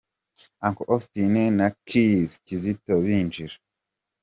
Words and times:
Uncle 0.67 0.85
Austin 0.93 1.35
na 1.59 1.67
Khiz 1.87 2.27
kizito 2.45 2.93
binjira. 3.05 3.55